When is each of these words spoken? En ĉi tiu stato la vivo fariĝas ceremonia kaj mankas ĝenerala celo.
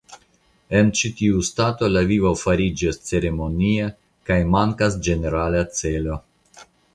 En 0.77 0.87
ĉi 0.99 1.09
tiu 1.19 1.41
stato 1.49 1.89
la 1.91 2.03
vivo 2.11 2.31
fariĝas 2.43 2.97
ceremonia 3.11 3.91
kaj 4.31 4.39
mankas 4.57 4.99
ĝenerala 5.09 5.63
celo. 5.83 6.19